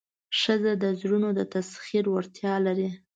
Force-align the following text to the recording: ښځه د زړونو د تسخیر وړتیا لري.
ښځه 0.39 0.71
د 0.83 0.85
زړونو 0.99 1.29
د 1.37 1.41
تسخیر 1.53 2.05
وړتیا 2.09 2.53
لري. 2.65 2.89